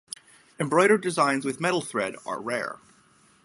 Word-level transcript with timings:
Embroidered 0.59 0.99
designs 1.03 1.45
with 1.45 1.59
metal 1.59 1.79
thread 1.79 2.15
are 2.25 2.41
rare. 2.41 2.79